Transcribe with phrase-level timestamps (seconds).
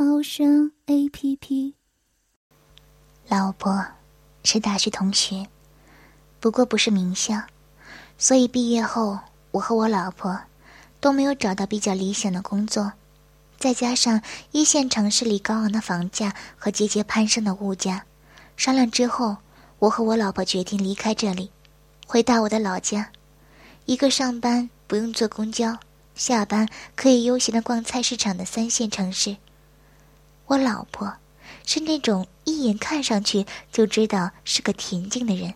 [0.00, 1.74] 猫声 A P P。
[3.26, 3.84] 老婆
[4.44, 5.44] 是大学同学，
[6.38, 7.42] 不过不是名校，
[8.16, 9.18] 所以毕业后
[9.50, 10.38] 我和我老婆
[11.00, 12.92] 都没有找到比较理想的工作。
[13.58, 18.04] 再加上一线城市里高昂的房价和节节攀升的物价，
[18.56, 19.38] 商量之后，
[19.80, 21.50] 我和我老婆决定离开这里，
[22.06, 23.10] 回到我的老家，
[23.84, 25.76] 一个上班不用坐公交。
[26.14, 29.36] 下班可以悠闲的逛菜市场的三线城市。
[30.48, 31.14] 我老婆
[31.66, 35.52] 是那种一眼看上去就知道是个恬静的人，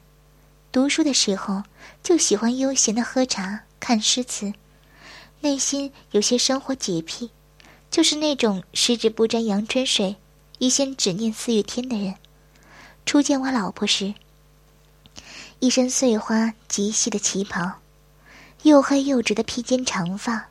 [0.70, 1.62] 读书的时候
[2.02, 4.52] 就喜欢悠闲的喝茶、看诗词，
[5.40, 7.30] 内心有些生活洁癖，
[7.90, 10.16] 就是那种十指不沾阳春水，
[10.58, 12.14] 一心只念四月天的人。
[13.06, 14.12] 初见我老婆时，
[15.60, 17.80] 一身碎花极细的旗袍，
[18.62, 20.48] 又黑又直的披肩长发。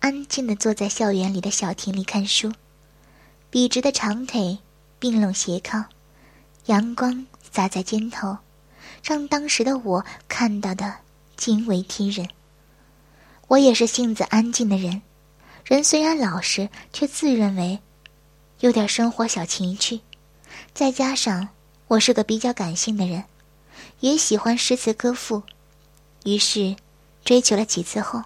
[0.00, 2.52] 安静的坐在校园里的小亭里看书，
[3.50, 4.58] 笔直的长腿
[4.98, 5.84] 并拢斜靠，
[6.66, 8.36] 阳光洒在肩头，
[9.02, 10.94] 让当时的我看到的
[11.36, 12.28] 惊为天人。
[13.48, 15.00] 我也是性子安静的人，
[15.64, 17.78] 人虽然老实，却自认为
[18.60, 20.00] 有点生活小情趣。
[20.74, 21.48] 再加上
[21.86, 23.24] 我是个比较感性的人，
[24.00, 25.42] 也喜欢诗词歌赋，
[26.24, 26.74] 于是
[27.24, 28.22] 追求了几次后。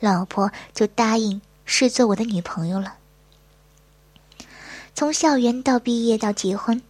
[0.00, 2.96] 老婆就答应是做我的女朋友了。
[4.94, 6.80] 从校园到毕业到结婚，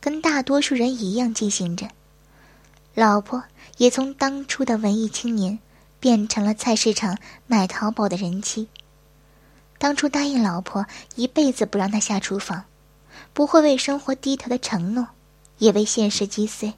[0.00, 1.88] 跟大多数人一样进行着。
[2.94, 3.44] 老婆
[3.76, 5.60] 也从当初的文艺青年，
[6.00, 7.16] 变成了菜市场
[7.46, 8.66] 买淘宝的人妻。
[9.78, 12.64] 当初答应老婆一辈子不让她下厨房，
[13.32, 15.06] 不会为生活低头的承诺，
[15.58, 16.74] 也为现实击碎。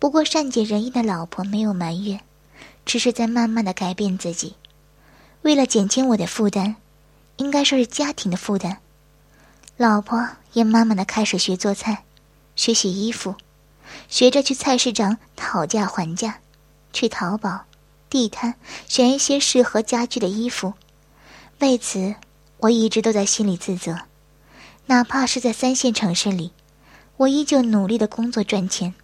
[0.00, 2.20] 不过善解人意的老婆没有埋怨，
[2.84, 4.56] 只是在慢慢的改变自己。
[5.42, 6.74] 为了减轻我的负担，
[7.36, 8.78] 应该说是家庭的负担，
[9.78, 12.04] 老婆也慢慢的开始学做菜，
[12.54, 13.34] 学洗衣服，
[14.08, 16.38] 学着去菜市场讨价还价，
[16.94, 17.66] 去淘宝、
[18.08, 18.54] 地摊
[18.88, 20.72] 选一些适合家居的衣服。
[21.58, 22.14] 为此，
[22.56, 24.00] 我一直都在心里自责，
[24.86, 26.52] 哪怕是在三线城市里，
[27.18, 28.94] 我依旧努力的工作赚钱。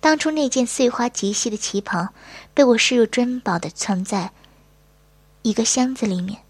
[0.00, 2.08] 当初那件碎花极细的旗袍，
[2.54, 4.32] 被我视若珍宝的存在。
[5.42, 6.41] 一个箱子里面，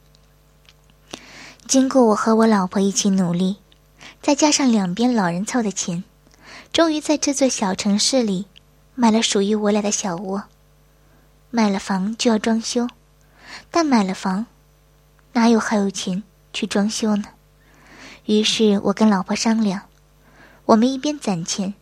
[1.73, 3.57] 经过我和我老婆一起努力，
[4.21, 6.05] 再加上两边老人凑的钱，
[6.71, 8.45] 终于在这座小城市里
[8.95, 10.45] 买了属于我俩的小窝。
[11.51, 12.89] 买了房就要装修，
[13.71, 14.45] 但买了房，
[15.33, 16.23] 哪有还有钱
[16.53, 17.25] 去装修呢？
[18.27, 19.81] 于是我跟老婆商量，
[20.67, 21.73] 我们一边攒钱，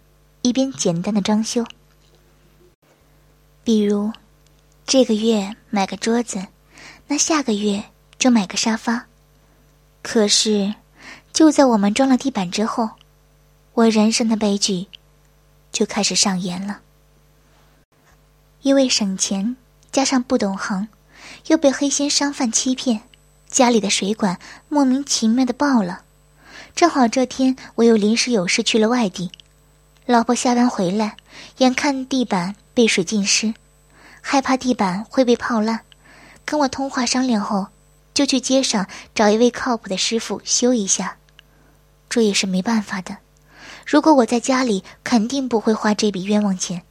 [0.42, 1.64] 一边简单的装修，
[3.64, 4.12] 比如
[4.86, 6.46] 这个月买个桌子。
[7.08, 7.82] 那下个月
[8.20, 9.09] 就买个沙发。
[10.02, 10.74] 可是，
[11.32, 12.90] 就在我们装了地板之后，
[13.74, 14.86] 我人生的悲剧
[15.70, 16.80] 就开始上演了。
[18.62, 19.56] 因为省钱，
[19.92, 20.88] 加上不懂行，
[21.46, 23.02] 又被黑心商贩欺骗，
[23.48, 24.38] 家里的水管
[24.68, 26.02] 莫名其妙的爆了。
[26.74, 29.30] 正好这天我又临时有事去了外地，
[30.06, 31.16] 老婆下班回来，
[31.58, 33.54] 眼看地板被水浸湿，
[34.20, 35.80] 害怕地板会被泡烂。
[36.44, 37.68] 跟我通话商量后，
[38.20, 41.16] 就去街上找一位靠谱的师傅修一下。
[42.10, 43.16] 这也是没办法的。
[43.86, 46.82] 如果我在家里，肯定不会花这笔冤枉钱。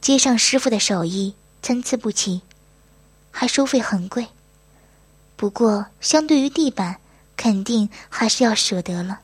[0.00, 2.42] 街上师傅的手艺参差不齐，
[3.32, 4.28] 还收费很贵。
[5.34, 6.98] 不过相对于地板，
[7.36, 9.18] 肯定还是要舍得了。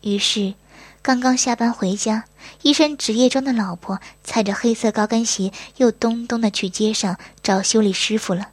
[0.00, 0.54] 于是。
[1.00, 2.24] 刚刚下班回家，
[2.60, 8.48] 一身职业装的老婆踩着黑色高跟鞋，又咚咚的去街上找修理师傅了。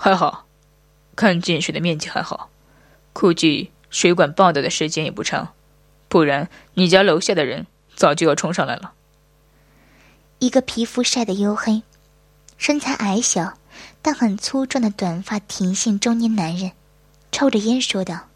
[0.00, 0.46] 还好，
[1.16, 2.50] 看进水的面积还好，
[3.12, 5.52] 估计水管爆掉的时间也不长，
[6.08, 7.66] 不然你家楼下的人
[7.96, 8.92] 早就要冲上来了。
[10.38, 11.82] 一个皮肤晒得黝黑、
[12.56, 13.54] 身材矮小
[14.00, 16.70] 但很粗壮的短发挺性中年男人，
[17.32, 18.28] 抽着烟说道。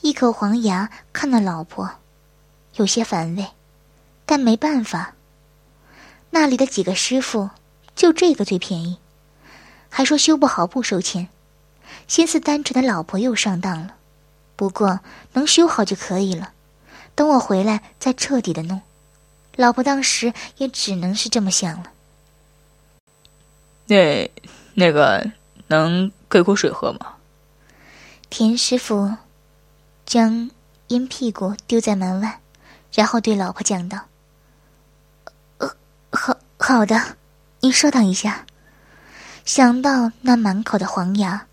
[0.00, 1.88] 一口黄牙，看了老婆，
[2.74, 3.46] 有些反胃，
[4.26, 5.14] 但没办法。
[6.30, 7.50] 那里的几个师傅，
[7.94, 8.98] 就这个最便宜，
[9.90, 11.28] 还说修不好不收钱。
[12.06, 13.96] 心思单纯的老婆又上当了。
[14.56, 15.00] 不过
[15.32, 16.52] 能修好就可以了，
[17.14, 18.80] 等我回来再彻底的弄。
[19.56, 21.92] 老婆当时也只能是这么想了。
[23.86, 24.30] 那，
[24.74, 25.30] 那个
[25.68, 27.14] 能给口水喝吗？
[28.28, 29.16] 田师傅
[30.04, 30.50] 将
[30.88, 32.40] 阴屁股丢在门外，
[32.92, 33.98] 然后对老婆讲道
[35.58, 35.74] ：“呃，
[36.12, 37.16] 好好的，
[37.60, 38.44] 您稍等一下。”
[39.52, 41.44] 想到那满口的黄牙，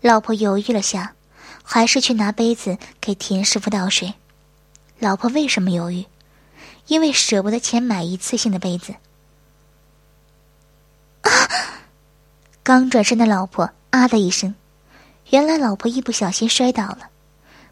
[0.00, 1.14] 老婆犹豫了下。
[1.62, 4.12] 还是去拿杯子给田师傅倒水。
[4.98, 6.04] 老婆为什么犹豫？
[6.88, 8.92] 因为舍不得钱买一次性的杯子。
[11.20, 11.30] 啊！
[12.64, 14.56] 刚转身的老婆啊的一声，
[15.30, 17.08] 原来老婆一不小心摔倒了。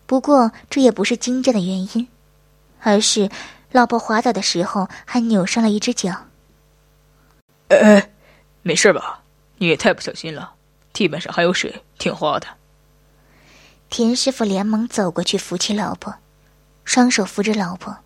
[0.07, 2.07] 不过这也不是惊震的原因，
[2.83, 3.29] 而是
[3.73, 6.15] 老婆滑倒的时候还扭伤了一只脚。
[7.71, 8.09] 哎，
[8.63, 9.25] 没事吧？
[9.58, 10.55] 你也太不小心了，
[10.93, 12.47] 地板上还有水，挺滑的。
[13.88, 16.14] 田师傅连忙走过去扶起老婆，
[16.85, 17.99] 双手扶着老婆，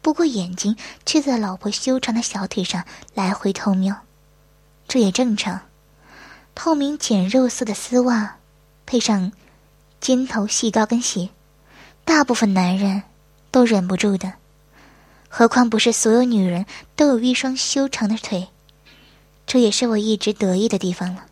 [0.00, 0.76] 不过眼睛
[1.06, 2.84] 却在老婆修长的小腿上
[3.14, 3.96] 来回偷瞄。
[4.86, 5.62] 这也正常，
[6.54, 8.36] 透明浅肉色的丝袜，
[8.84, 9.32] 配上
[10.00, 11.30] 尖头细高跟鞋，
[12.04, 13.02] 大部分男人
[13.50, 14.34] 都忍不住的。
[15.28, 18.48] 何况不是所有女人都有一双修长的腿，
[19.46, 21.26] 这也是我一直得意的地方了。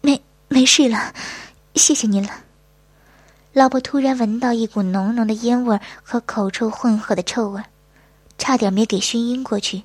[0.00, 1.14] 没没事了。
[1.74, 2.30] 谢谢您了。
[3.52, 7.62] 老婆突然闻到一股浓浓的烟味和口臭混合的臭味，
[8.38, 9.82] 差点没给熏晕过去。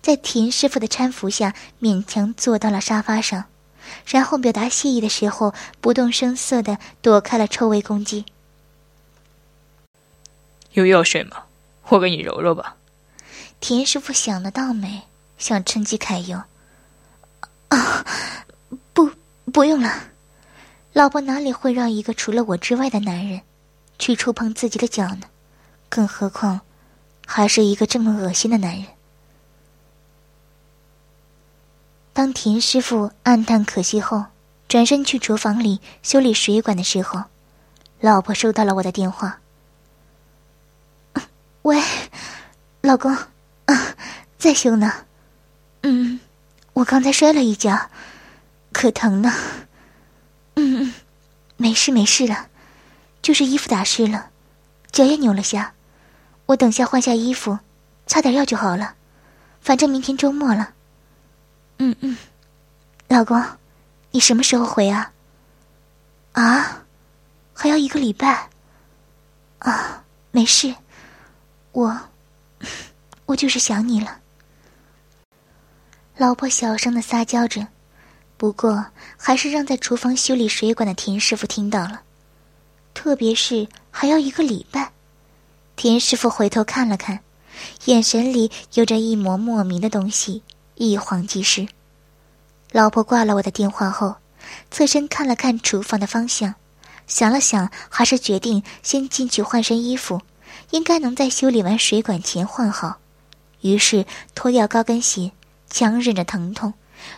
[0.00, 3.44] 在田师傅的搀扶下，勉强坐到了沙发上，
[4.06, 8.24] 然后表达谢意的时候，不动声色的躲开了臭味攻击。
[10.72, 11.44] 有药水吗？
[11.88, 12.76] 我给你揉揉吧。
[13.60, 15.02] 田师傅想得到没？
[15.44, 16.42] 想趁机揩油。
[17.68, 18.02] 啊，
[18.94, 19.10] 不，
[19.52, 19.92] 不用了。
[20.94, 23.42] 老婆哪里会让一个除了我之外的男人
[23.98, 25.24] 去触碰自己的脚呢？
[25.90, 26.62] 更何况，
[27.26, 28.86] 还是一个这么恶心的男人。
[32.14, 34.24] 当田师傅暗叹可惜后，
[34.66, 37.24] 转身去厨房里修理水管的时候，
[38.00, 39.40] 老婆收到了我的电话。
[41.60, 41.82] 喂，
[42.80, 43.14] 老公
[43.66, 43.94] 啊，
[44.38, 45.04] 在修呢。
[45.86, 46.18] 嗯，
[46.72, 47.90] 我刚才摔了一跤，
[48.72, 49.32] 可疼呢。
[50.54, 50.94] 嗯嗯，
[51.58, 52.48] 没事没事了，
[53.20, 54.30] 就是衣服打湿了，
[54.90, 55.74] 脚也扭了下。
[56.46, 57.58] 我等下换下衣服，
[58.06, 58.94] 擦点药就好了。
[59.60, 60.72] 反正明天周末了。
[61.78, 62.16] 嗯嗯，
[63.08, 63.42] 老公，
[64.10, 65.12] 你什么时候回啊？
[66.32, 66.82] 啊，
[67.52, 68.48] 还要一个礼拜。
[69.58, 70.74] 啊，没事，
[71.72, 72.00] 我，
[73.26, 74.20] 我就是想你了。
[76.16, 77.66] 老婆小声的撒娇着。
[78.36, 82.02] 不过，还是让在厨房修理水管的田师傅听到了，
[82.92, 84.92] 特别是还要一个礼拜。
[85.76, 87.20] 田师傅回头看了看，
[87.86, 90.42] 眼神里有着一抹莫名的东西，
[90.76, 91.66] 一晃即逝。
[92.70, 94.16] 老婆挂了我的电话后，
[94.70, 96.54] 侧身看了看厨房的方向，
[97.08, 100.20] 想了想，还是决定先进去换身衣服，
[100.70, 102.98] 应该能在修理完水管前换好。
[103.62, 105.32] 于是脱掉高跟鞋，
[105.74, 106.72] 强忍着疼痛。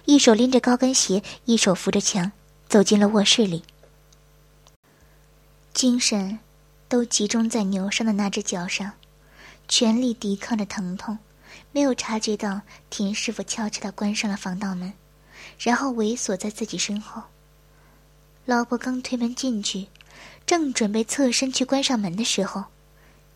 [0.06, 2.32] 一手拎着高跟鞋，一手扶着墙，
[2.66, 3.62] 走进了卧室里。
[5.74, 6.38] 精神
[6.88, 8.92] 都集中在扭伤的那只脚上，
[9.68, 11.18] 全力抵抗着疼痛，
[11.70, 14.94] 没有察觉到田师傅悄悄的关上了防盗门，
[15.60, 17.24] 然后猥琐在自己身后。
[18.46, 19.88] 老婆刚推门进去，
[20.46, 22.64] 正准备侧身去关上门的时候，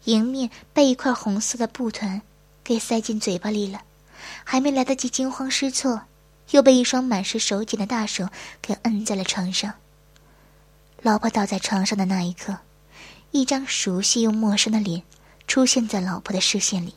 [0.05, 2.23] 迎面被一块红色的布团
[2.65, 3.83] 给塞进嘴巴里了，
[4.45, 6.03] 还没来得及惊慌失措。
[6.51, 8.29] 又被一双满是手茧的大手
[8.61, 9.75] 给摁在了床上。
[11.01, 12.59] 老婆倒在床上的那一刻，
[13.31, 15.05] 一张熟悉又陌生的脸
[15.47, 16.97] 出现在老婆的视线里。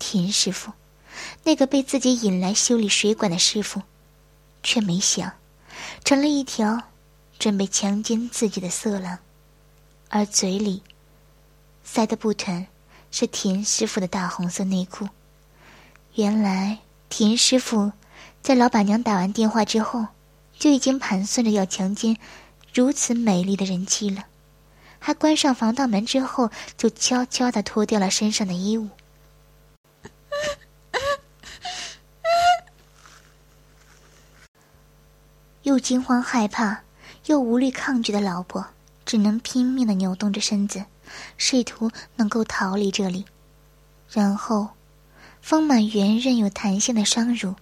[0.00, 0.72] 田师傅，
[1.44, 3.82] 那个被自己引来修理水管的师傅，
[4.64, 5.32] 却没想，
[6.04, 6.82] 成了一条
[7.38, 9.20] 准备强奸自己的色狼，
[10.08, 10.82] 而嘴里
[11.84, 12.66] 塞的布团
[13.12, 15.08] 是田师傅的大红色内裤。
[16.18, 17.92] 原来田师傅。
[18.42, 20.08] 在老板娘打完电话之后，
[20.58, 22.16] 就已经盘算着要强奸
[22.74, 24.24] 如此美丽的人妻了。
[24.98, 28.88] 还关上防盗门之后，就悄悄的脱掉了身上的衣物。
[35.62, 36.80] 又惊慌害怕，
[37.26, 38.66] 又无力抗拒的老婆，
[39.06, 40.84] 只能拼命的扭动着身子，
[41.36, 43.24] 试图能够逃离这里。
[44.10, 44.70] 然后，
[45.48, 47.54] 丰满圆润有弹性的双乳。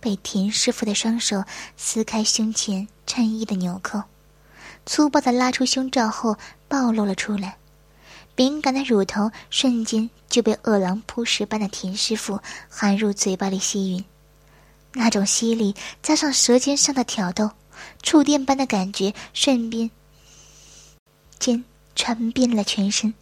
[0.00, 1.42] 被田师傅的双手
[1.76, 4.04] 撕开胸前衬衣的纽扣，
[4.86, 6.36] 粗暴的拉出胸罩后
[6.68, 7.56] 暴露了出来。
[8.36, 12.38] 敏感的乳头瞬间就被饿狼扑食般的田师傅
[12.68, 14.04] 含入嘴巴里吸吮，
[14.92, 15.74] 那种吸力
[16.04, 17.50] 加上舌尖上的挑逗，
[18.00, 19.90] 触电般的感觉瞬间
[21.40, 21.64] 间
[21.96, 23.12] 传遍了全身。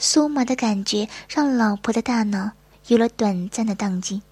[0.00, 2.52] 酥麻的感觉让老婆的大脑
[2.88, 4.22] 有了短暂的宕机。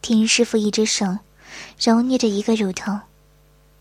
[0.00, 1.18] 田师傅一只手
[1.80, 3.00] 揉捏着一个乳头，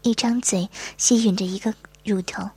[0.01, 1.73] 一张嘴吸吮着一个
[2.03, 2.49] 乳头。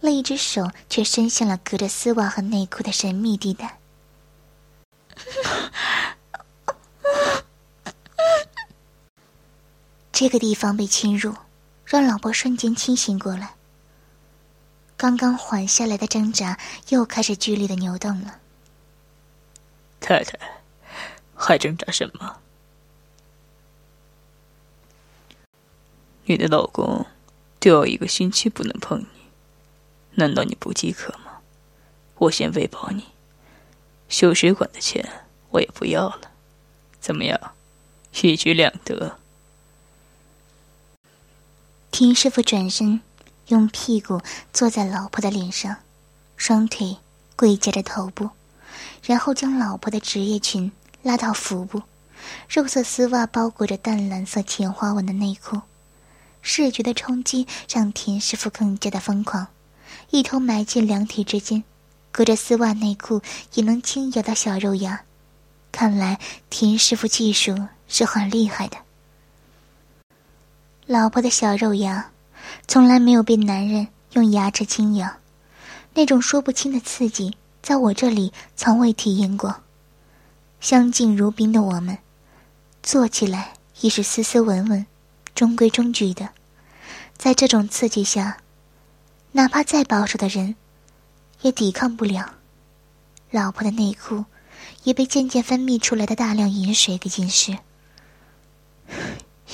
[0.00, 3.78] 另一只手却伸向了隔着丝袜和内裤的神秘地带。
[10.12, 11.34] 这个地方被侵入，
[11.84, 13.54] 让老婆瞬间清醒过来。
[14.96, 18.39] 刚刚缓下来的挣扎又开始剧烈的扭动了。
[20.00, 20.38] 太太，
[21.34, 22.38] 还挣扎什么？
[26.24, 27.06] 你的老公
[27.58, 29.06] 都要一个星期不能碰你。
[30.14, 31.40] 难道你不饥渴吗？
[32.16, 33.04] 我先喂饱你，
[34.08, 36.32] 修水管的钱我也不要了，
[37.00, 37.54] 怎么样？
[38.20, 39.18] 一举两得。
[41.90, 43.00] 田师傅转身，
[43.46, 44.20] 用屁股
[44.52, 45.76] 坐在老婆的脸上，
[46.36, 46.98] 双腿
[47.36, 48.30] 跪夹着头部，
[49.02, 50.70] 然后将老婆的职业裙
[51.02, 51.82] 拉到腹部，
[52.48, 55.60] 肉色丝袜包裹着淡蓝色浅花纹的内裤，
[56.42, 59.46] 视觉的冲击让田师傅更加的疯狂。
[60.10, 61.62] 一头埋进两腿之间，
[62.12, 63.22] 隔着丝袜内裤
[63.54, 65.02] 也能轻咬到小肉芽。
[65.72, 66.18] 看来
[66.50, 67.56] 田师傅技术
[67.88, 68.76] 是很厉害的。
[70.86, 72.10] 老婆的小肉芽，
[72.66, 75.08] 从来没有被男人用牙齿轻咬，
[75.94, 79.62] 那种说不清的刺激，在我这里从未体验过。
[80.60, 81.98] 相敬如宾的我们，
[82.82, 84.86] 做起来亦是斯斯文文、
[85.34, 86.30] 中规中矩的。
[87.16, 88.38] 在这种刺激下。
[89.32, 90.56] 哪怕再保守的人，
[91.42, 92.34] 也抵抗不了。
[93.30, 94.24] 老婆的内裤
[94.82, 97.56] 也被渐渐分泌出来的大量饮水给浸湿。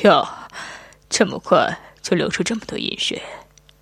[0.02, 0.26] 哟，
[1.10, 3.22] 这么快就流出这么多饮水，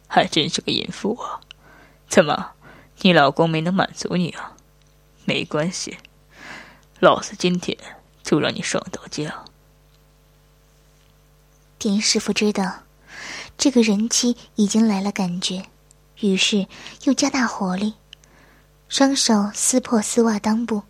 [0.08, 1.38] 还真是个淫妇啊！
[2.08, 2.53] 怎么，
[3.04, 4.56] 你老公没能满足你啊？
[5.26, 5.98] 没关系，
[7.00, 7.76] 老子今天
[8.22, 9.44] 就让你爽到家。
[11.78, 12.84] 田师傅知道，
[13.58, 15.66] 这个人妻已经来了感觉。
[16.20, 16.66] 于是
[17.02, 17.92] 又加大火力，
[18.88, 20.82] 双手撕破丝袜裆部，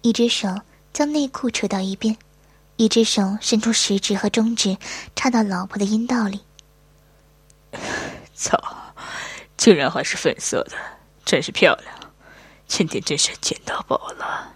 [0.00, 0.62] 一只手
[0.94, 2.16] 将内裤扯到一边，
[2.76, 4.78] 一只手伸出食指和中指
[5.14, 6.40] 插到老婆的阴道里。
[8.34, 8.58] 操，
[9.58, 10.72] 竟然还是粉色的，
[11.28, 11.94] 真是漂亮！
[12.66, 14.54] 今天真是捡到宝了。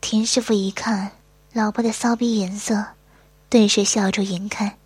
[0.00, 1.12] 田师傅一看
[1.52, 2.82] 老婆的骚逼颜色，
[3.50, 4.78] 顿时笑逐颜开，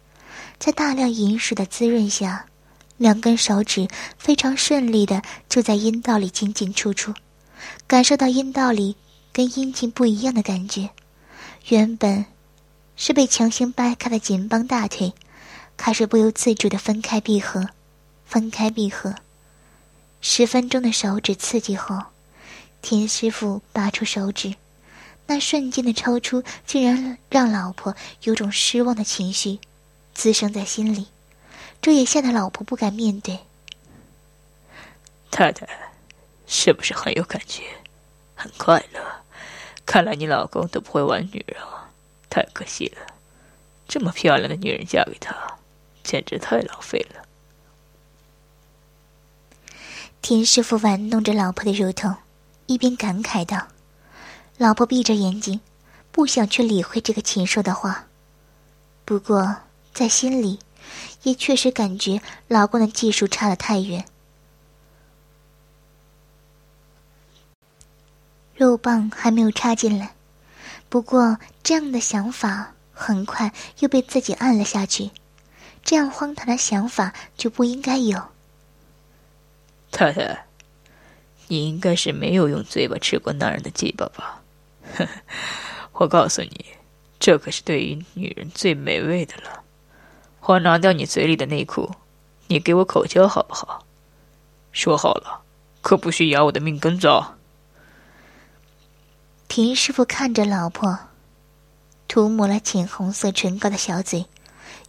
[0.58, 2.46] 在大量饮水的滋润下。
[2.96, 3.86] 两根手指
[4.18, 7.14] 非常顺利的就在阴道里进进出出，
[7.86, 8.96] 感受到阴道里
[9.32, 10.90] 跟阴茎不一样的感觉。
[11.68, 12.26] 原本
[12.96, 15.12] 是被强行掰开的紧绷大腿，
[15.76, 17.68] 开始不由自主的分开闭合，
[18.24, 19.14] 分开闭合。
[20.20, 21.96] 十分钟的手指刺激后，
[22.82, 24.54] 田师傅拔出手指，
[25.26, 29.58] 那瞬间的抽出竟然让老婆有种失望的情绪
[30.14, 31.08] 滋生在心里。
[31.80, 33.38] 这也吓得老婆不敢面对。
[35.30, 35.66] 太太，
[36.46, 37.62] 是不是很有感觉，
[38.34, 39.00] 很快乐？
[39.86, 41.88] 看来你老公都不会玩女人啊，
[42.28, 43.06] 太可惜了。
[43.88, 45.34] 这么漂亮的女人嫁给他，
[46.02, 47.19] 简直太浪费了。
[50.22, 52.14] 田师傅玩弄着老婆的乳头，
[52.66, 53.68] 一边感慨道
[54.58, 55.60] ：“老婆闭着眼睛，
[56.12, 58.06] 不想去理会这个禽兽的话，
[59.04, 59.56] 不过
[59.92, 60.58] 在心里。”
[61.22, 64.06] 也确实感觉老公的技术差得太远，
[68.54, 70.14] 肉棒还没有插进来。
[70.88, 75.10] 不过这样的想法很快又被自己按了下去，
[75.84, 78.20] 这样荒唐的想法就不应该有。
[79.90, 80.46] 太太，
[81.48, 84.40] 你应该是没有用嘴巴吃过男人的鸡巴吧？
[85.92, 86.66] 我告诉你，
[87.18, 89.62] 这可是对于女人最美味的了。
[90.42, 91.90] 我拿掉你嘴里的内裤，
[92.46, 93.84] 你给我口交好不好？
[94.72, 95.42] 说好了，
[95.82, 97.34] 可不许咬我的命根子哦。
[99.48, 100.98] 田师傅看着老婆，
[102.08, 104.24] 涂抹了浅红色唇膏的小嘴，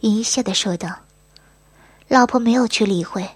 [0.00, 0.88] 淫笑的说道
[2.08, 3.28] ：“老婆没有去理会，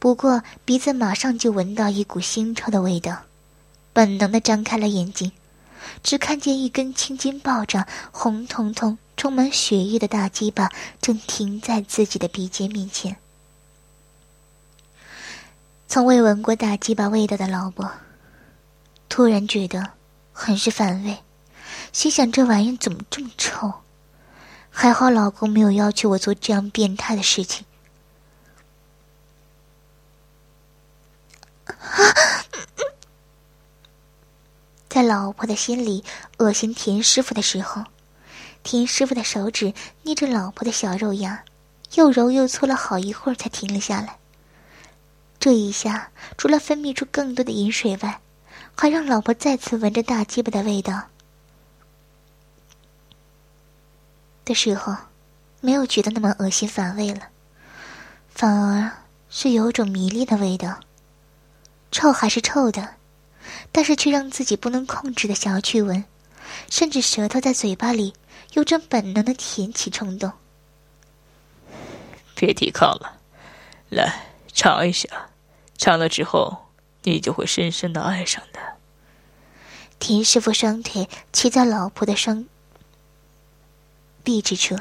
[0.00, 3.24] 不过鼻子马上就闻到一股腥臭的味道，
[3.92, 5.30] 本能的张开了眼睛，
[6.02, 10.70] 只看见一根青筋暴涨、红彤彤、充满血液的大鸡巴
[11.02, 13.18] 正停在自己的鼻尖面前。
[15.86, 17.90] 从未闻过大鸡巴味道的老婆，
[19.10, 19.90] 突然觉得
[20.32, 21.18] 很是反胃，
[21.92, 23.74] 心想这玩意怎么这么臭？
[24.70, 27.66] 还好老公没有要求我做这样变态的事情。
[34.88, 36.04] 在老婆的心里
[36.38, 37.84] 恶心田师傅的时候，
[38.62, 39.72] 田师傅的手指
[40.02, 41.44] 捏着老婆的小肉芽，
[41.94, 44.18] 又揉又搓了好一会儿才停了下来。
[45.38, 48.20] 这一下，除了分泌出更多的饮水外，
[48.76, 51.04] 还让老婆再次闻着大鸡巴的味道。
[54.44, 54.96] 的时候，
[55.60, 57.28] 没有觉得那么恶心反胃了，
[58.28, 58.90] 反而
[59.30, 60.80] 是有种迷恋的味道。
[61.90, 62.96] 臭还是臭的，
[63.72, 66.04] 但是却让自己不能控制的想要去闻，
[66.70, 68.14] 甚至舌头在嘴巴里
[68.52, 70.32] 有种本能的舔起冲动。
[72.34, 73.18] 别抵抗了，
[73.88, 75.08] 来尝一下，
[75.76, 76.70] 尝了之后
[77.02, 78.60] 你就会深深的爱上的。
[79.98, 82.46] 田师傅双腿骑在老婆的双。
[84.22, 84.76] 臂之处，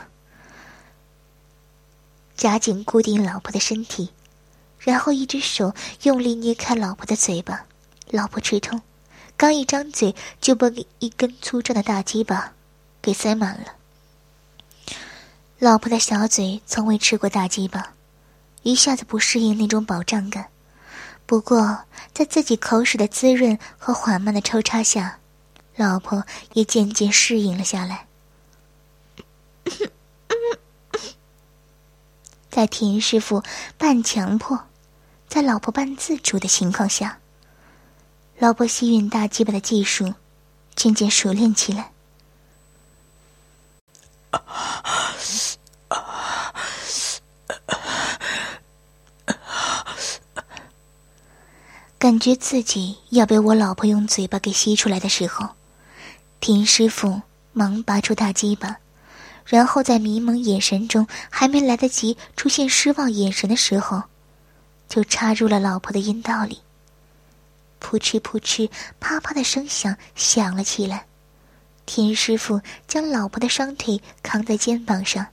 [2.36, 4.12] 夹紧固定老婆的身体，
[4.90, 7.64] 然后一只手用力捏开老婆的嘴巴。
[8.10, 8.82] 老婆吃痛，
[9.38, 12.54] 刚一张嘴就被一根粗壮的大鸡巴
[13.00, 13.76] 给塞满了。
[15.60, 17.94] 老婆的小嘴从未吃过大鸡巴，
[18.64, 20.48] 一下子不适应那种饱胀感。
[21.28, 21.82] 不过，
[22.12, 25.20] 在自己口水的滋润和缓慢的抽插下，
[25.76, 28.08] 老婆也渐渐适应了下来。
[32.50, 33.44] 在田师傅
[33.78, 34.66] 半强迫，
[35.30, 37.20] 在老婆半自主的情况下，
[38.40, 40.12] 老婆吸吮大鸡巴的技术
[40.76, 41.92] 渐渐熟练起来。
[52.00, 55.50] 感觉自己要被我老婆用嘴巴给吸出来的时候，
[56.40, 57.22] 田师傅
[57.54, 58.78] 忙拔出大鸡巴。
[59.46, 64.04] 然后在迷蒙眼神中，还没来得及出现失望眼神的时候，
[64.90, 66.62] 就插入了老婆的阴道里。
[67.80, 71.06] 扑哧扑哧，啪啪的声响响了起来。
[71.86, 75.26] 田师傅将老婆的双腿扛在肩膀上，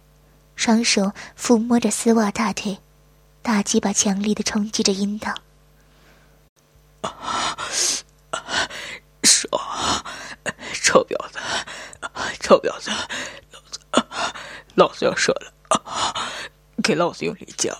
[0.54, 2.78] 双手抚摸着丝袜大腿，
[3.42, 5.34] 大鸡巴强力的冲击着阴道。
[9.22, 9.60] 爽，
[10.72, 11.38] 臭婊子，
[12.40, 12.90] 臭婊子！
[14.76, 15.52] 老子要射了，
[16.82, 17.76] 给老子用力夹！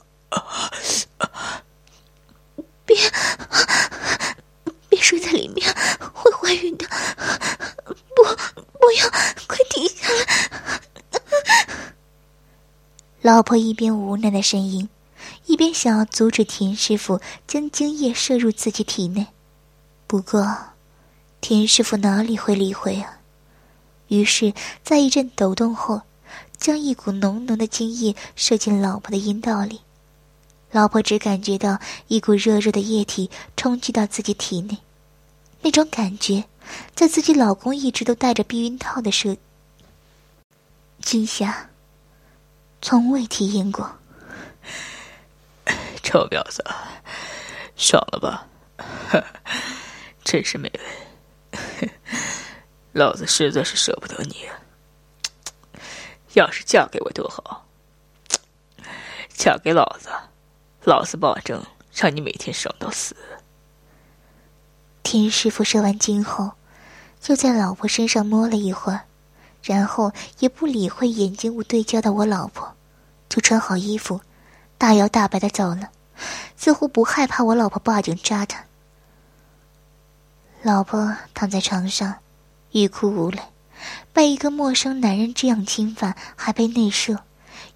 [2.86, 2.96] 别，
[4.88, 5.68] 别睡在里面，
[6.14, 6.86] 会怀孕的！
[8.14, 8.22] 不，
[8.78, 9.10] 不要，
[9.46, 10.26] 快停下来！
[13.22, 14.88] 老婆一边无奈的呻吟，
[15.46, 19.26] 一边想要阻止田师傅将精液射入自己体内。
[20.06, 20.56] 不过，
[21.40, 23.18] 田师傅哪里会理会啊？
[24.08, 26.02] 于是，在一阵抖动后，
[26.56, 29.80] 将一股浓浓的精液射进老婆的阴道里。
[30.76, 34.76] 老婆只感觉到一股热热的液体冲击到自己体内，
[35.62, 36.44] 那种感觉，
[36.94, 39.38] 在自己老公一直都戴着避孕套的时
[41.00, 41.70] 之下，
[42.82, 43.90] 从未体验过。
[46.02, 46.62] 臭婊子，
[47.74, 48.46] 爽了吧？
[50.24, 51.90] 真是美味。
[52.92, 54.46] 老子实在是舍不得你，
[56.34, 57.66] 要是嫁给我多好！
[59.34, 60.10] 嫁给老子，
[60.86, 61.60] 老子保证
[61.92, 63.16] 让你每天爽到死。
[65.02, 66.52] 田师傅射完精后，
[67.20, 69.00] 就在老婆身上摸了一会儿，
[69.64, 72.72] 然后也不理会眼睛无对焦的我老婆，
[73.28, 74.20] 就穿好衣服，
[74.78, 75.90] 大摇大摆的走了，
[76.56, 78.64] 似乎不害怕我老婆报警抓他。
[80.62, 82.14] 老婆躺在床上。
[82.72, 83.40] 欲哭无泪，
[84.12, 87.18] 被一个陌生男人这样侵犯，还被内射，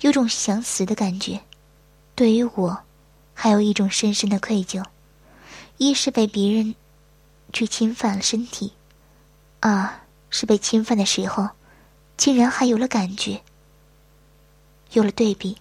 [0.02, 1.40] 有种想死的感觉。
[2.14, 2.78] 对于我，
[3.42, 4.84] 还有一种深深的愧疚：
[5.78, 6.74] 一是被别人
[7.54, 8.74] 去侵犯了身体；
[9.60, 11.48] 二是被侵犯的时候，
[12.18, 13.40] 竟然还有了感觉，
[14.92, 15.56] 有了对比。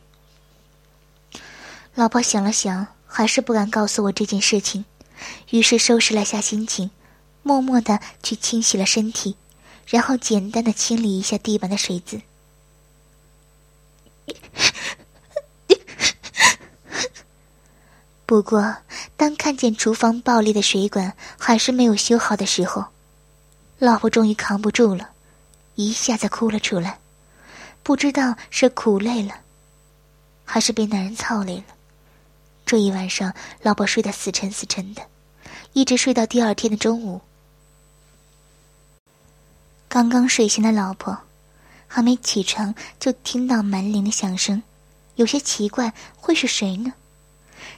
[1.96, 4.84] 老婆想了想，还是不敢告诉我这件事情，
[5.52, 6.92] 于是收拾了下心情。
[7.44, 9.38] 默默的去清洗了身体，
[9.88, 12.20] 然后简单的清理一下地板的水渍。
[18.30, 18.76] 不过，
[19.18, 22.86] 当看见厨房爆裂的水管还是没有修好的时候，
[23.80, 25.10] 老婆终于扛不住了，
[25.74, 27.00] 一下子哭了出来。
[27.82, 29.34] 不知道是哭累了，
[30.46, 31.63] 还是被男人操累了。
[32.68, 35.02] 这一晚上，老婆睡得死沉死沉的，
[35.74, 37.22] 一直睡到第二天的中午。
[39.88, 41.18] 刚刚睡醒的老婆，
[41.88, 44.62] 还没起床就听到门铃的响声，
[45.15, 46.94] 有些奇怪，会是谁呢？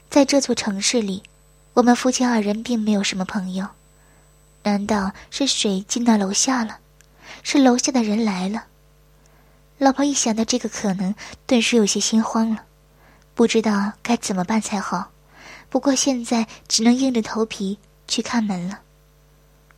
[0.09, 1.23] 在这座城市里，
[1.73, 3.67] 我们夫妻二人并没有什么朋友，
[4.63, 6.79] 难道是水进到楼下了？
[7.43, 8.65] 是楼下的人来了？
[9.77, 11.15] 老婆一想到这个可能，
[11.47, 12.65] 顿时有些心慌了，
[13.33, 15.11] 不知道该怎么办才好。
[15.69, 18.81] 不过现在只能硬着头皮去开门了，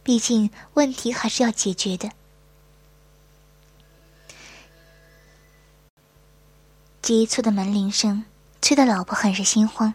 [0.01, 2.09] 毕竟问题还是要解决的。
[7.01, 8.25] 急促的门铃声
[8.63, 9.93] 催得老婆很是心慌，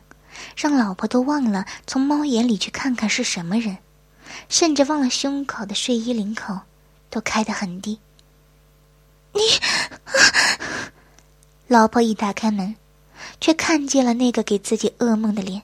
[0.54, 3.78] 让老婆都忘了从猫眼里去看看是什么人，
[4.50, 6.60] 甚至忘了胸口的睡衣领口
[7.08, 7.98] 都开得很低。
[9.32, 9.40] 你，
[11.66, 12.76] 老婆一打开门，
[13.40, 15.62] 却看见了那个给自己噩梦的脸，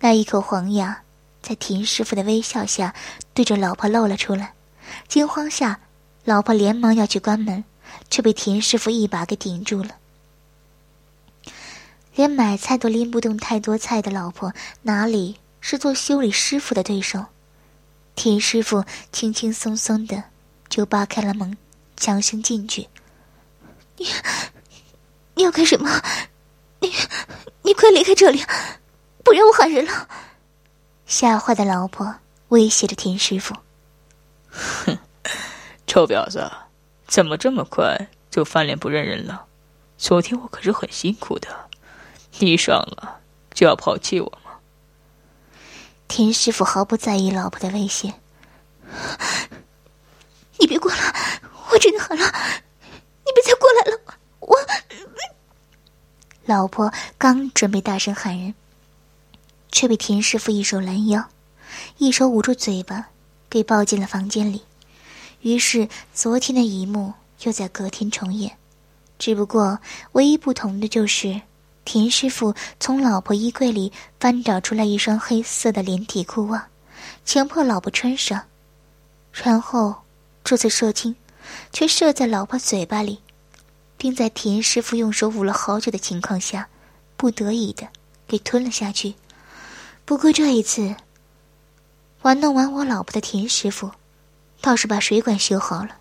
[0.00, 1.02] 那一口黄牙
[1.40, 2.92] 在田师傅的微笑下
[3.32, 4.54] 对着老婆露了出来。
[5.06, 5.78] 惊慌下，
[6.24, 7.62] 老婆连忙要去关门，
[8.10, 9.90] 却被田师傅一把给顶住了。
[12.14, 17.26] 连买菜都拎不动太多菜的老婆，哪里是做修理师傅的对手？
[18.14, 20.22] 田师傅轻轻松松的
[20.68, 21.56] 就扒开了门，
[21.96, 22.88] 强行进去。
[23.96, 24.06] 你，
[25.34, 25.90] 你要干什么？
[26.78, 26.92] 你，
[27.62, 28.44] 你快离开这里，
[29.24, 30.08] 不然我喊人了！
[31.06, 32.14] 吓坏的老婆
[32.48, 33.56] 威胁着田师傅
[34.50, 34.96] ：“哼，
[35.88, 36.48] 臭婊子，
[37.08, 39.46] 怎么这么快就翻脸不认人了？
[39.98, 41.48] 昨天我可是很辛苦的。”
[42.38, 43.20] 你爽了
[43.52, 44.50] 就要抛弃我吗？
[46.08, 48.14] 田师傅毫不在意老婆的威胁。
[50.58, 52.24] 你别过来，我真的喊了，
[53.24, 54.00] 你别再过来了，
[54.40, 54.56] 我。
[56.44, 58.54] 老婆刚准备大声喊人，
[59.72, 61.28] 却被田师傅一手拦腰，
[61.98, 63.08] 一手捂住嘴巴，
[63.48, 64.62] 给抱进了房间里。
[65.40, 68.58] 于是昨天的一幕又在隔天重演，
[69.18, 69.78] 只不过
[70.12, 71.40] 唯一不同的就是。
[71.84, 76.68] 田师傅从老婆衣柜里翻找出来一双黑色的连体裤袜，
[77.24, 78.42] 强迫老婆穿上，
[79.32, 79.94] 然后
[80.42, 81.14] 这次射精，
[81.72, 83.20] 却射在老婆嘴巴里，
[83.96, 86.68] 并在田师傅用手捂了好久的情况下，
[87.16, 87.86] 不得已的
[88.26, 89.14] 给吞了下去。
[90.06, 90.94] 不过这一次，
[92.22, 93.90] 玩弄完我老婆的田师傅，
[94.60, 95.96] 倒是把水管修好了。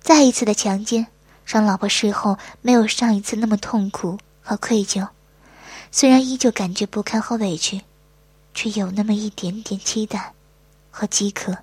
[0.00, 1.06] 再一次的强奸，
[1.46, 4.18] 让老婆事后没有上一次那么痛苦。
[4.44, 5.08] 和愧疚，
[5.90, 7.80] 虽然依旧感觉不堪和委屈，
[8.52, 10.34] 却有那么一点点期待
[10.90, 11.56] 和饥渴。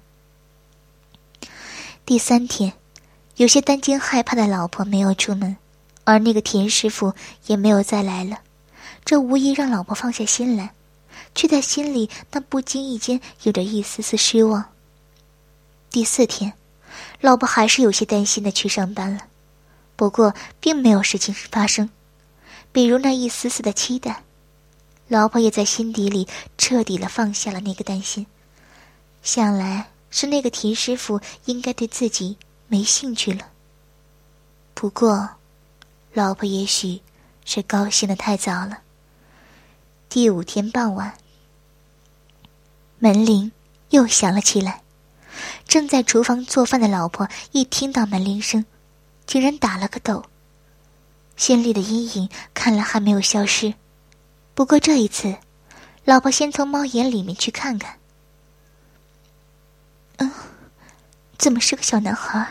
[2.04, 2.74] 第三天，
[3.36, 5.56] 有些担惊害怕的老婆没有出门，
[6.04, 7.14] 而那个田师傅
[7.46, 8.40] 也没有再来了，
[9.06, 10.74] 这无疑让老婆放下心来，
[11.36, 14.66] 却在心里那不经意间有着一丝丝失望。
[15.92, 16.54] 第四天，
[17.20, 19.28] 老婆还是有些担心的去上班了，
[19.96, 21.88] 不过并没有事情发生。
[22.72, 24.24] 比如那一丝丝的期待，
[25.08, 28.26] 老婆也在心底里彻底的放下了那个担心。
[29.22, 33.50] 想来是那个田师傅应该对自己没兴趣了。
[34.74, 35.32] 不过，
[36.14, 37.02] 老婆也许
[37.46, 38.80] 是高兴的太早了。
[40.10, 41.14] 第五天傍晚，
[43.00, 43.52] 门铃
[43.90, 44.82] 又响了起来。
[45.68, 48.66] 正在厨房做饭的老婆一听到门铃声，
[49.26, 50.26] 竟然打了个抖。
[51.36, 53.74] 心里的阴影看来还没有消失，
[54.54, 55.36] 不过这一次，
[56.06, 57.98] 老婆先从猫眼里面去看看。
[60.18, 60.32] 嗯，
[61.38, 62.48] 怎么是个小男孩？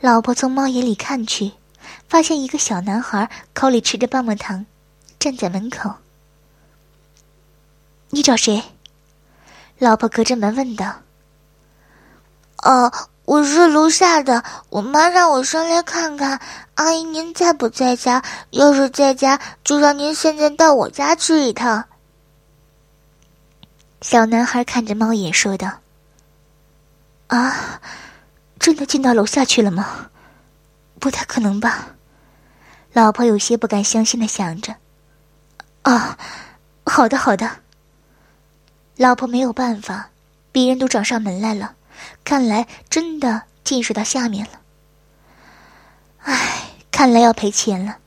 [0.00, 1.52] 老婆从猫眼里看去，
[2.08, 4.64] 发现一个小男孩口里吃着棒棒糖，
[5.18, 5.94] 站在门口。
[8.10, 8.62] 你找谁？
[9.78, 11.02] 老婆隔着门问道。
[12.62, 12.90] 哦。
[13.26, 16.40] 我是楼下的，我妈让我上来看看
[16.74, 18.22] 阿姨您在不在家。
[18.50, 21.84] 要是在家，就让您现在到我家去一趟。
[24.00, 25.68] 小男孩看着猫眼说道
[27.26, 27.80] ：“啊，
[28.60, 30.08] 真的进到楼下去了吗？
[31.00, 31.88] 不太可能吧？”
[32.94, 34.72] 老婆有些不敢相信的想着。
[35.82, 36.16] “啊，
[36.84, 37.50] 好的好的。”
[38.96, 40.10] 老婆没有办法，
[40.52, 41.74] 别人都找上门来了。
[42.24, 44.60] 看来真的进水到下面了。
[46.18, 47.98] 唉，看来要赔钱了。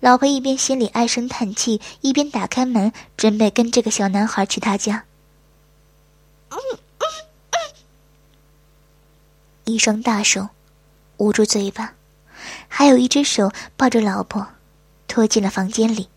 [0.00, 5.04] 老婆一边心里唉声叹气，一边打开门，准备跟这个小男孩去他家。
[9.64, 10.48] 一双大手
[11.16, 11.94] 捂住嘴巴，
[12.68, 14.46] 还有一只手抱着老婆，
[15.08, 16.08] 拖进了房间里。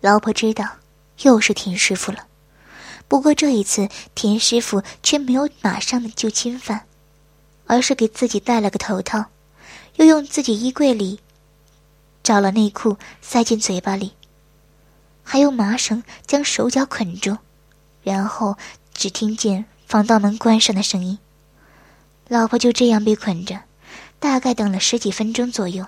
[0.00, 0.64] 老婆知道
[1.22, 2.26] 又是田师傅了，
[3.08, 6.86] 不过这一次田师傅却没有马上的就侵犯，
[7.66, 9.24] 而是给自己戴了个头套，
[9.96, 11.18] 又用自己衣柜里
[12.22, 14.12] 找了内裤塞进嘴巴里，
[15.24, 17.38] 还用麻绳将手脚捆住，
[18.02, 18.56] 然后
[18.92, 21.18] 只听见防盗门关上的声音。
[22.28, 23.62] 老婆就这样被捆着，
[24.18, 25.86] 大概等了十几分钟左右，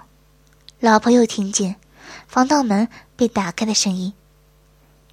[0.80, 1.76] 老婆又听见。
[2.26, 4.12] 防盗门被打开的声音，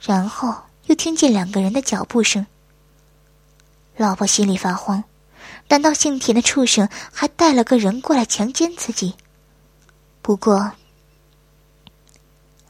[0.02, 0.56] 然后
[0.88, 2.46] 又听见两个人的脚步声。
[3.96, 5.04] 老婆心里发慌，
[5.70, 9.16] 难道姓田的畜生还带了个人过来强奸自己？
[10.22, 10.74] 不过，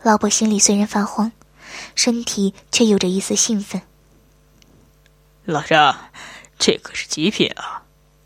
[0.03, 1.32] 老婆心里虽然发慌，
[1.95, 3.82] 身体却有着一丝兴奋。
[5.43, 6.12] 老张，
[6.58, 7.84] 这可是极品啊，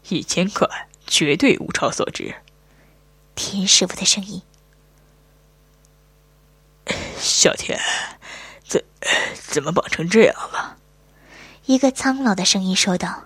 [0.10, 0.68] 一千块
[1.08, 2.36] 绝对物超所值。
[3.36, 4.42] 田师傅的声音。
[7.20, 7.80] 小田，
[8.72, 8.82] 怎
[9.36, 10.78] 怎么绑成这样了？
[11.66, 13.26] 一个苍老的声音说道：“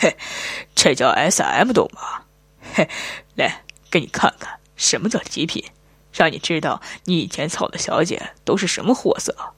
[0.00, 0.16] 嘿，
[0.74, 2.24] 这叫 S.M，懂吗？
[2.74, 2.88] 嘿，
[3.36, 5.64] 来，给你看看什么叫极品，
[6.12, 9.54] 让你知道你以前操的小姐都是什么货色。”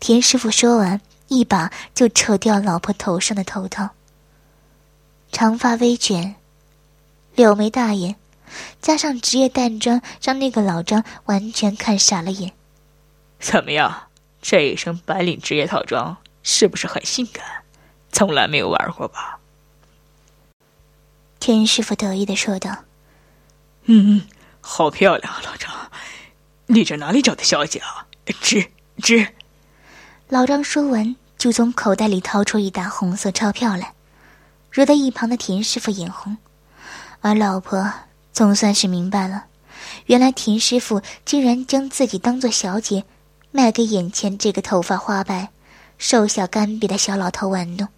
[0.00, 3.90] 田师傅说完，一把就扯掉老婆头上的头套。
[5.30, 6.36] 长发微卷，
[7.34, 8.16] 柳眉大眼。
[8.80, 12.54] 加上职业淡妆，让那个老张完全看傻了眼。
[13.38, 14.08] 怎么样，
[14.42, 17.44] 这一身白领职业套装是不是很性感？
[18.12, 19.38] 从来没有玩过吧？
[21.38, 22.84] 田师傅得意的说道
[23.86, 24.22] ：“嗯，
[24.60, 25.90] 好漂亮啊，老张，
[26.66, 28.06] 你这哪里找的小姐啊？
[28.40, 28.70] 值
[29.02, 29.34] 值。”
[30.28, 33.94] 老张说完，就从口袋里掏出一沓红色钞票来，
[34.70, 36.36] 惹得一旁的田师傅眼红，
[37.20, 37.92] 而老婆。
[38.30, 39.46] 总算是明白了，
[40.06, 43.02] 原来田师傅竟然将自己当做小姐，
[43.50, 45.50] 卖给眼前这个头发花白、
[45.96, 47.88] 瘦小干瘪的小老头玩弄。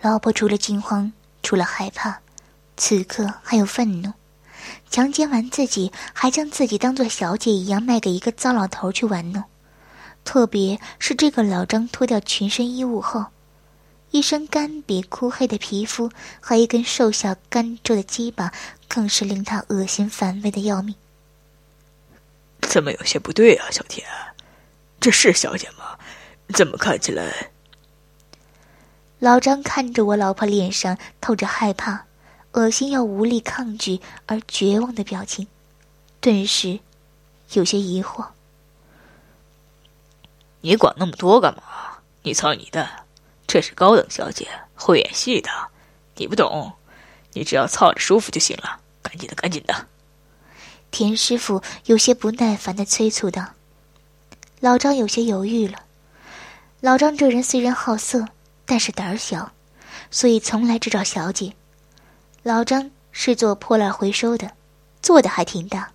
[0.00, 2.20] 老婆除了惊慌，除了害怕，
[2.76, 4.12] 此刻还有愤怒。
[4.90, 9.42] 强奸完自己，还将自己当做小姐一样卖给一个糟老头去玩弄，
[10.24, 13.26] 特别是这个老张脱掉全身衣物后。
[14.14, 18.52] 一身干瘪枯黑的皮肤和一根瘦小干皱的鸡巴，
[18.86, 20.94] 更是令他恶心反胃的要命。
[22.60, 24.06] 怎么有些不对啊，小田？
[25.00, 25.98] 这是小姐吗？
[26.54, 27.50] 怎么看起来？
[29.18, 32.06] 老张看着我老婆脸上透着害怕、
[32.52, 35.48] 恶心又无力抗拒而绝望的表情，
[36.20, 36.78] 顿时
[37.54, 38.24] 有些疑惑。
[40.60, 41.98] 你管那么多干嘛？
[42.22, 42.88] 你操你的！
[43.46, 45.50] 这是高等小姐，会演戏的，
[46.16, 46.72] 你不懂，
[47.32, 48.80] 你只要操着舒服就行了。
[49.02, 49.86] 赶紧的，赶紧的！
[50.90, 53.44] 田师傅有些不耐烦的催促道。
[54.60, 55.78] 老张有些犹豫了。
[56.80, 58.26] 老张这人虽然好色，
[58.64, 59.52] 但是胆儿小，
[60.10, 61.52] 所以从来只找小姐。
[62.42, 64.50] 老张是做破烂回收的，
[65.02, 65.92] 做的还挺大，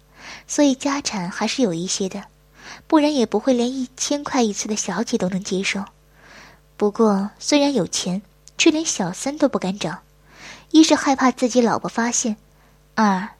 [0.48, 2.26] 所以家产还是有一些的，
[2.88, 5.84] 不然也不会连一千块一次的小姐都能接受。
[6.80, 8.22] 不过，虽然有钱，
[8.58, 10.00] 却连小三都不敢找，
[10.72, 12.38] 一是害怕自己老婆发现，
[12.96, 13.32] 二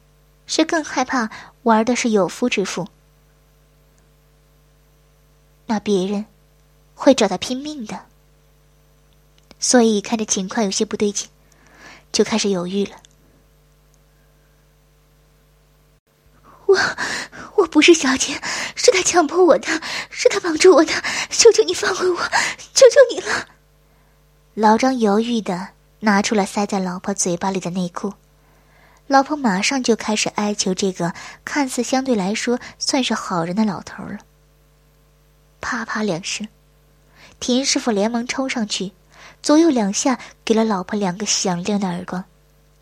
[0.46, 1.30] 是更害怕
[1.62, 2.86] 玩的是有夫之妇，
[5.64, 6.26] 那别人
[6.94, 7.98] 会找他拼命的。
[9.58, 11.26] 所以看着情况有些不对劲，
[12.12, 12.96] 就开始犹豫了。
[16.70, 16.78] 我
[17.56, 18.40] 我不是小姐，
[18.74, 19.66] 是他强迫我的，
[20.10, 20.92] 是他绑住我的，
[21.30, 22.16] 求求你放过我，
[22.74, 23.48] 求求你了。
[24.54, 25.68] 老张犹豫的
[26.00, 28.12] 拿出了塞在老婆嘴巴里的内裤，
[29.06, 31.12] 老婆马上就开始哀求这个
[31.44, 34.18] 看似相对来说算是好人的老头了。
[35.60, 36.48] 啪啪两声，
[37.38, 38.92] 田师傅连忙冲上去，
[39.42, 42.24] 左右两下给了老婆两个响亮的耳光，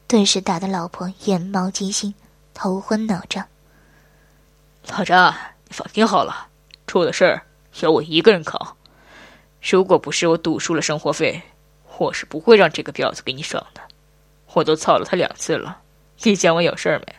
[0.07, 2.15] 顿时打得老婆眼冒金星，
[2.55, 3.45] 头昏脑胀。
[4.89, 5.35] 老张，
[5.69, 6.49] 你放心好了，
[6.87, 7.47] 出的事儿
[7.81, 8.77] 由我一个人扛。
[9.63, 11.43] 如果不是我赌输了生活费，
[11.99, 13.81] 我是不会让这个婊子给你爽的。
[14.55, 15.83] 我都操了他两次了，
[16.23, 17.15] 你见我有事儿没？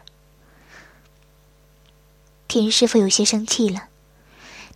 [2.47, 3.87] 田师傅有些生气了，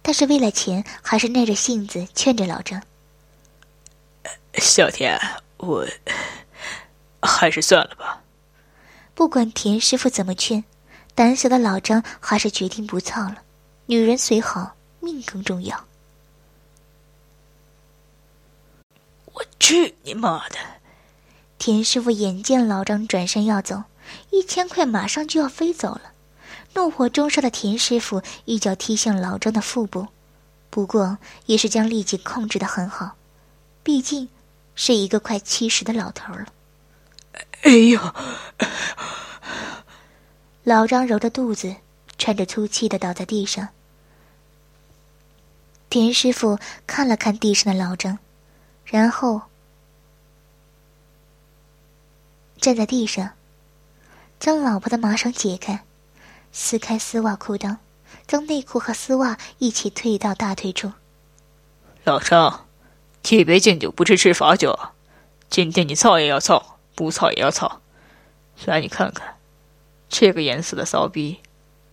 [0.01, 2.81] 但是为了钱，还是耐着性子劝着老张。
[4.55, 5.19] 小田，
[5.57, 5.85] 我
[7.21, 8.21] 还是算了吧。
[9.15, 10.63] 不管田师傅怎么劝。
[11.15, 13.37] 胆小的老张还是决定不操了，
[13.85, 15.85] 女人虽好，命更重要。
[19.33, 20.57] 我去你妈的！
[21.57, 23.83] 田师傅眼见老张转身要走，
[24.31, 26.11] 一千块马上就要飞走了，
[26.73, 30.07] 怒火中烧的田师傅一脚踢向老张的腹部，
[30.69, 33.15] 不过也是将力气控制的很好，
[33.81, 34.27] 毕竟
[34.75, 36.45] 是一个快七十的老头了。
[37.61, 37.99] 哎呦！
[40.63, 41.75] 老张揉着肚子，
[42.17, 43.69] 喘着粗气的倒在地上。
[45.89, 48.17] 田师傅看了看地上的老张，
[48.85, 49.41] 然后
[52.57, 53.31] 站在地上，
[54.39, 55.83] 将老婆的麻绳解开，
[56.53, 57.77] 撕开丝袜裤裆，
[58.25, 60.93] 将内裤和丝袜一起退到大腿处。
[62.05, 62.65] 老张，
[63.21, 64.79] 提杯敬酒不吃吃罚酒，
[65.49, 67.81] 今天你操也要操，不操也要操，
[68.65, 69.35] 来你看看。
[70.15, 71.39] 这个颜色的骚逼，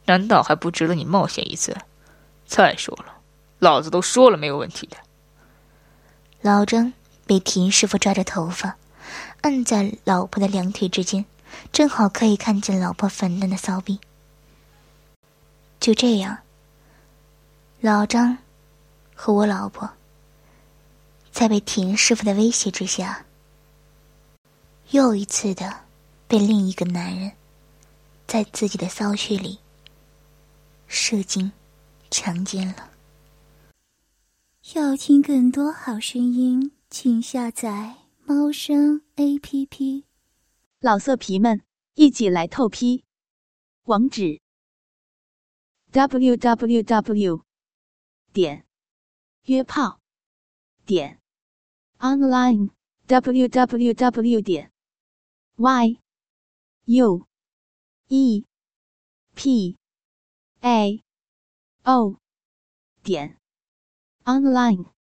[0.04, 1.74] 难道还不值得你冒险一次？
[2.44, 3.14] 再说了，
[3.58, 4.98] 老子都说了没有问题的。
[6.42, 6.92] 老张
[7.26, 8.76] 被田师傅抓着头发，
[9.40, 11.24] 按在老婆的两腿之间，
[11.72, 13.98] 正好可以看见老婆粉嫩的骚逼。
[15.80, 16.36] 就这样，
[17.80, 18.36] 老张
[19.14, 19.88] 和我老婆
[21.32, 23.24] 在被田师傅的威胁之下，
[24.90, 25.74] 又一次的
[26.28, 27.32] 被另一个男人。
[28.30, 29.58] 在自己的骚穴里
[30.86, 31.50] 射精、
[32.12, 32.92] 强奸了。
[34.72, 40.04] 要听更多好声音，请下载猫声 A P P。
[40.78, 41.62] 老色皮们，
[41.94, 43.02] 一起来透批！
[43.86, 44.40] 网址
[45.90, 47.42] ：w w w
[48.32, 48.64] 点
[49.46, 49.98] 约炮
[50.86, 51.18] 点
[51.98, 52.70] online
[53.08, 54.70] w w w 点
[55.56, 55.98] y
[56.84, 57.29] u。
[58.12, 58.44] E
[59.36, 59.76] p
[60.62, 61.00] a
[61.84, 62.16] o
[63.04, 63.38] 点
[64.26, 64.99] online。